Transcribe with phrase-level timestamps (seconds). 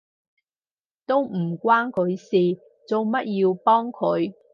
[1.05, 4.33] 都唔關佢事，做乜要幫佢？